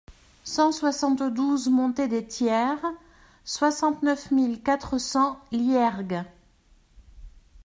cent 0.43 0.71
soixante-douze 0.71 1.69
montée 1.69 2.07
des 2.07 2.25
Tiers, 2.25 2.83
soixante-neuf 3.45 4.31
mille 4.31 4.59
quatre 4.63 4.97
cents 4.97 5.39
Liergues 5.51 6.23